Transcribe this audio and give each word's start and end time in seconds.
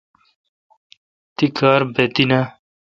تی 1.35 1.45
کار 1.57 1.81
بہ 1.93 2.03
تی 2.13 2.23
ناں 2.29 2.45